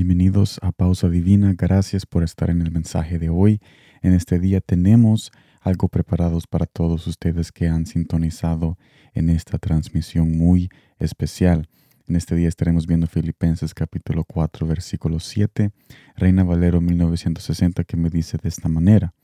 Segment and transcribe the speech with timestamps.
[0.00, 1.54] Bienvenidos a Pausa Divina.
[1.58, 3.58] Gracias por estar en el mensaje de hoy.
[4.00, 8.78] En este día tenemos algo preparados para todos ustedes que han sintonizado
[9.12, 10.68] en esta transmisión muy
[11.00, 11.68] especial.
[12.06, 15.72] En este día estaremos viendo Filipenses capítulo 4 versículo 7,
[16.14, 19.14] Reina Valero 1960 que me dice de esta manera,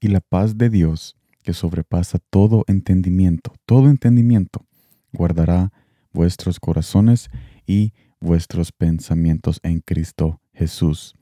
[0.00, 1.14] y la paz de Dios
[1.44, 4.66] que sobrepasa todo entendimiento, todo entendimiento,
[5.12, 5.72] guardará
[6.12, 7.30] vuestros corazones
[7.64, 7.92] y
[8.26, 11.14] vuestros pensamientos en Cristo Jesús.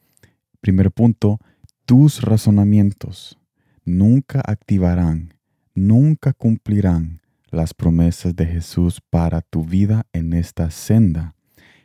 [0.60, 1.38] Primer punto,
[1.84, 3.38] tus razonamientos
[3.84, 5.34] nunca activarán,
[5.74, 11.36] nunca cumplirán las promesas de Jesús para tu vida en esta senda.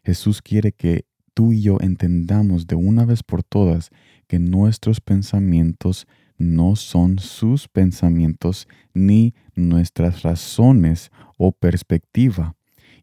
[0.04, 3.90] Jesús quiere que tú y yo entendamos de una vez por todas
[4.28, 12.56] que nuestros pensamientos no son sus pensamientos ni nuestras razones o perspectiva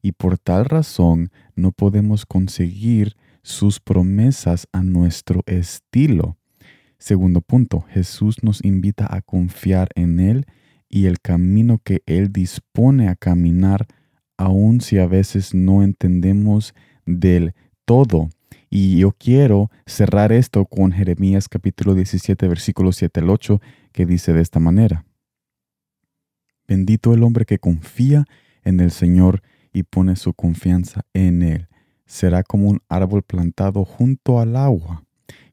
[0.07, 6.37] y por tal razón no podemos conseguir sus promesas a nuestro estilo.
[6.97, 10.47] Segundo punto, Jesús nos invita a confiar en Él
[10.89, 13.89] y el camino que Él dispone a caminar,
[14.37, 16.73] aun si a veces no entendemos
[17.05, 17.53] del
[17.85, 18.29] todo.
[18.71, 23.61] Y yo quiero cerrar esto con Jeremías capítulo 17, versículo 7 al 8,
[23.91, 25.05] que dice de esta manera.
[26.69, 28.25] Bendito el hombre que confía
[28.63, 29.43] en el Señor
[29.77, 31.69] y pone su confianza en Él.
[32.07, 35.05] Será como un árbol plantado junto al agua,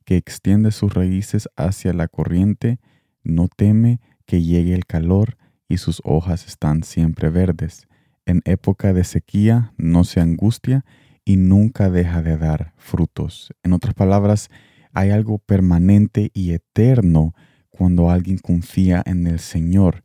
[0.06, 2.80] que extiende sus raíces hacia la corriente,
[3.26, 5.36] no teme que llegue el calor
[5.68, 7.90] y sus hojas están siempre verdes.
[8.26, 10.86] En época de sequía no se angustia
[11.26, 13.52] y nunca deja de dar frutos.
[13.62, 14.50] En otras palabras,
[14.94, 17.36] hay algo permanente y eterno
[17.70, 20.02] cuando alguien confía en el Señor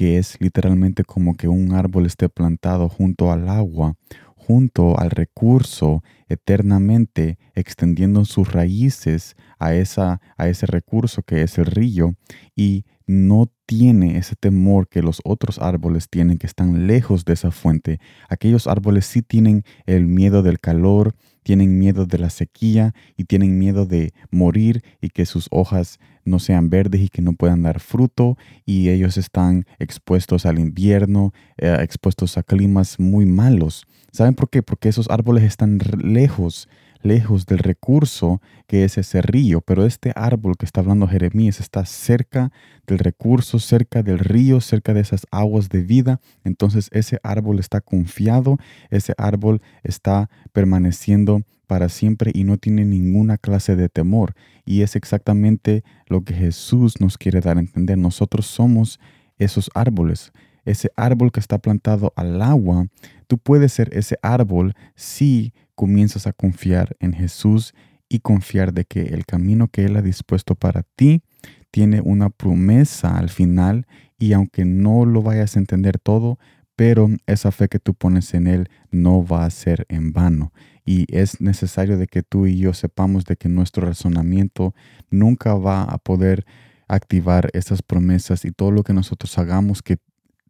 [0.00, 3.96] que es literalmente como que un árbol esté plantado junto al agua,
[4.34, 11.66] junto al recurso, eternamente extendiendo sus raíces a, esa, a ese recurso que es el
[11.66, 12.14] río
[12.56, 17.50] y no tiene ese temor que los otros árboles tienen que están lejos de esa
[17.50, 18.00] fuente.
[18.30, 23.58] Aquellos árboles sí tienen el miedo del calor, tienen miedo de la sequía y tienen
[23.58, 27.80] miedo de morir y que sus hojas no sean verdes y que no puedan dar
[27.80, 33.86] fruto y ellos están expuestos al invierno, eh, expuestos a climas muy malos.
[34.12, 34.62] ¿Saben por qué?
[34.62, 36.68] Porque esos árboles están lejos
[37.02, 41.84] lejos del recurso que es ese río, pero este árbol que está hablando Jeremías está
[41.84, 42.52] cerca
[42.86, 46.20] del recurso, cerca del río, cerca de esas aguas de vida.
[46.44, 48.58] Entonces ese árbol está confiado,
[48.90, 54.34] ese árbol está permaneciendo para siempre y no tiene ninguna clase de temor.
[54.64, 57.96] Y es exactamente lo que Jesús nos quiere dar a entender.
[57.96, 59.00] Nosotros somos
[59.38, 60.32] esos árboles
[60.64, 62.86] ese árbol que está plantado al agua,
[63.30, 67.74] tú puedes ser ese árbol si comienzas a confiar en Jesús
[68.08, 71.22] y confiar de que el camino que Él ha dispuesto para ti
[71.70, 73.86] tiene una promesa al final
[74.18, 76.40] y aunque no lo vayas a entender todo,
[76.74, 80.52] pero esa fe que tú pones en Él no va a ser en vano.
[80.84, 84.74] Y es necesario de que tú y yo sepamos de que nuestro razonamiento
[85.08, 86.44] nunca va a poder
[86.88, 89.98] activar esas promesas y todo lo que nosotros hagamos que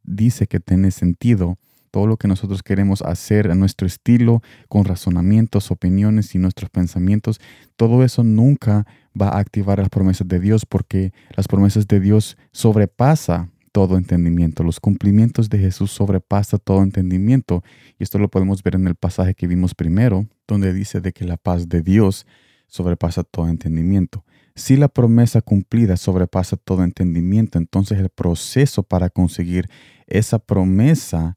[0.02, 1.58] dice que tiene sentido,
[1.90, 7.40] todo lo que nosotros queremos hacer a nuestro estilo, con razonamientos, opiniones y nuestros pensamientos,
[7.76, 8.86] todo eso nunca
[9.20, 14.62] va a activar las promesas de Dios porque las promesas de Dios sobrepasa todo entendimiento.
[14.62, 17.62] Los cumplimientos de Jesús sobrepasa todo entendimiento.
[17.98, 21.24] Y esto lo podemos ver en el pasaje que vimos primero, donde dice de que
[21.24, 22.26] la paz de Dios
[22.66, 24.24] sobrepasa todo entendimiento.
[24.54, 29.68] Si la promesa cumplida sobrepasa todo entendimiento, entonces el proceso para conseguir
[30.06, 31.36] esa promesa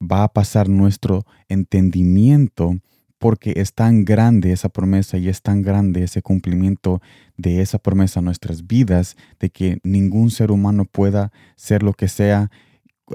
[0.00, 2.76] va a pasar nuestro entendimiento
[3.18, 7.02] porque es tan grande esa promesa y es tan grande ese cumplimiento
[7.36, 12.08] de esa promesa en nuestras vidas de que ningún ser humano pueda ser lo que
[12.08, 12.50] sea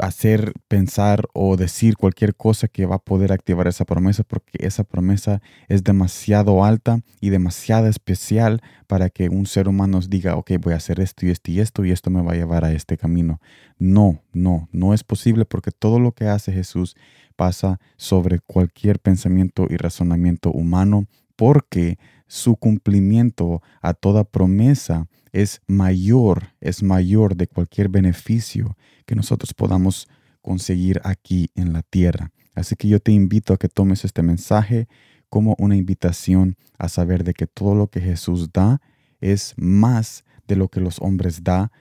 [0.01, 4.83] hacer, pensar o decir cualquier cosa que va a poder activar esa promesa porque esa
[4.83, 10.73] promesa es demasiado alta y demasiado especial para que un ser humano diga, ok, voy
[10.73, 12.97] a hacer esto y esto y esto y esto me va a llevar a este
[12.97, 13.39] camino.
[13.77, 16.95] No, no, no es posible porque todo lo que hace Jesús
[17.35, 26.53] pasa sobre cualquier pensamiento y razonamiento humano porque su cumplimiento a toda promesa es mayor,
[26.61, 30.07] es mayor de cualquier beneficio que nosotros podamos
[30.41, 32.31] conseguir aquí en la tierra.
[32.53, 34.87] Así que yo te invito a que tomes este mensaje
[35.29, 38.81] como una invitación a saber de que todo lo que Jesús da
[39.19, 41.71] es más de lo que los hombres da,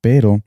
[0.00, 0.42] pero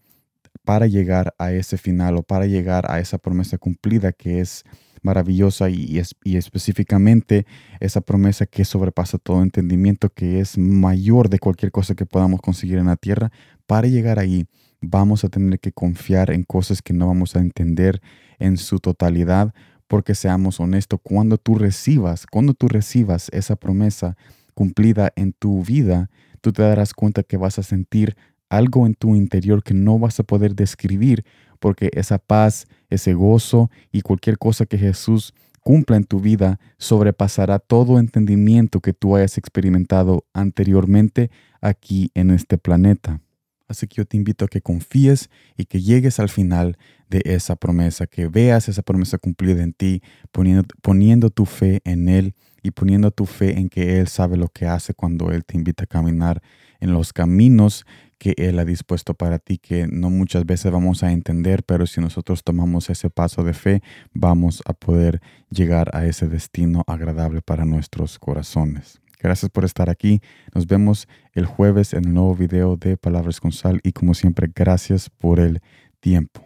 [0.63, 4.63] para llegar a ese final o para llegar a esa promesa cumplida que es
[5.01, 7.45] maravillosa y, y, específicamente
[7.80, 12.77] esa promesa que sobrepasa todo entendimiento, que es mayor de cualquier cosa que podamos conseguir
[12.77, 13.31] en la tierra.
[13.68, 14.45] Para llegar ahí
[14.81, 18.01] vamos a tener que confiar en cosas que no vamos a entender
[18.39, 19.54] en su totalidad,
[19.88, 24.18] porque seamos honestos, cuando tú recibas, cuando tú recibas esa promesa
[24.54, 26.10] cumplida en tu vida,
[26.42, 28.15] tú te darás cuenta que vas a sentir
[28.57, 31.25] algo en tu interior que no vas a poder describir,
[31.59, 37.59] porque esa paz, ese gozo y cualquier cosa que Jesús cumpla en tu vida sobrepasará
[37.59, 43.21] todo entendimiento que tú hayas experimentado anteriormente aquí en este planeta.
[43.67, 46.77] Así que yo te invito a que confíes y que llegues al final
[47.09, 50.01] de esa promesa, que veas esa promesa cumplida en ti,
[50.31, 54.50] poniendo, poniendo tu fe en Él y poniendo tu fe en que Él sabe lo
[54.50, 56.41] que hace cuando Él te invita a caminar
[56.81, 57.85] en los caminos
[58.23, 61.99] que Él ha dispuesto para ti, que no muchas veces vamos a entender, pero si
[61.99, 63.83] nosotros tomamos ese paso de fe,
[64.13, 69.01] vamos a poder llegar a ese destino agradable para nuestros corazones.
[69.19, 70.21] Gracias por estar aquí.
[70.55, 74.49] Nos vemos el jueves en el nuevo video de Palabras con Sal y como siempre,
[74.55, 75.59] gracias por el
[75.99, 76.42] tiempo.